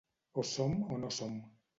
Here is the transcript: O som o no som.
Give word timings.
O 0.43 0.45
som 0.53 0.71
o 0.95 0.97
no 1.03 1.11
som. 1.17 1.35